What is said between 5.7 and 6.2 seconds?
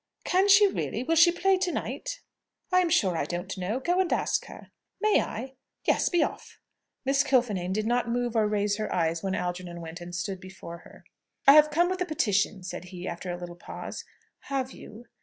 "Yes;